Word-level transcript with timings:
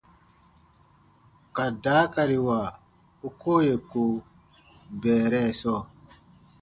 Ka 1.55 1.65
daakariwa 1.83 2.59
u 3.27 3.29
koo 3.39 3.59
yè 3.67 3.75
ko 3.89 4.01
bɛɛrɛ 5.01 5.41
sɔɔ. 5.59 5.81